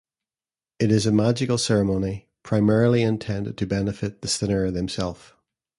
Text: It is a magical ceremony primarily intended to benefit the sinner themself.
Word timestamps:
It 0.79 0.91
is 0.91 1.05
a 1.05 1.11
magical 1.11 1.59
ceremony 1.59 2.27
primarily 2.41 3.03
intended 3.03 3.55
to 3.59 3.67
benefit 3.67 4.23
the 4.23 4.27
sinner 4.27 4.71
themself. 4.71 5.35